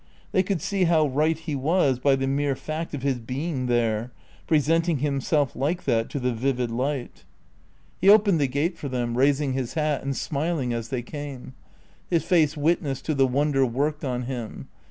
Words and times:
They 0.31 0.41
could 0.41 0.63
see 0.63 0.85
how 0.85 1.05
right 1.05 1.37
he 1.37 1.53
was 1.53 1.99
by 1.99 2.15
the 2.15 2.25
mere 2.25 2.55
fact 2.55 2.95
of 2.95 3.03
his 3.03 3.19
being 3.19 3.67
there, 3.67 4.11
presenting 4.47 4.97
himself 4.97 5.55
like 5.55 5.83
that 5.83 6.09
to 6.09 6.19
the 6.19 6.33
vivid 6.33 6.71
light. 6.71 7.23
He 7.99 8.09
opened 8.09 8.39
the 8.39 8.47
gate 8.47 8.79
for 8.79 8.89
them, 8.89 9.15
raising 9.15 9.53
his 9.53 9.75
hat 9.75 10.01
and 10.01 10.17
smiling 10.17 10.73
as 10.73 10.89
they 10.89 11.03
came. 11.03 11.53
His 12.09 12.23
face 12.23 12.57
witnessed 12.57 13.05
to 13.05 13.13
the 13.13 13.27
wonder 13.27 13.63
worked 13.63 14.03
on 14.03 14.23
him. 14.23 14.69